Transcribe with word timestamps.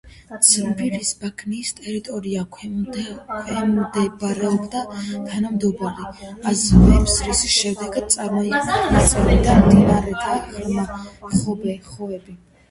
ციმბირის 0.45 1.09
ბაქნის 1.25 1.67
ტერიტორია 1.79 2.45
ექვემდებარებოდა 2.45 4.81
თანდათანობით 4.95 6.01
აზევებას, 6.53 7.19
რის 7.29 7.43
შედეგად 7.59 8.09
წარმოიქმნა 8.17 8.81
ნაწევი 8.99 9.37
და 9.47 9.59
მდინარეთა 9.63 10.41
ღრმა 10.51 10.89
ხეობები. 11.31 12.39